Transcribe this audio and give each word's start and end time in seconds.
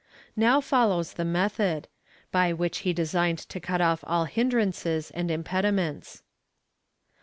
Now 0.35 0.61
follows 0.61 1.13
the 1.13 1.23
method— 1.23 1.87
by 2.31 2.53
which 2.53 2.79
he 2.79 2.91
designed 2.91 3.37
to 3.37 3.59
cut 3.59 3.81
off 3.81 4.03
all 4.07 4.25
hinderances 4.25 5.11
and 5.13 5.29
impediments. 5.29 6.23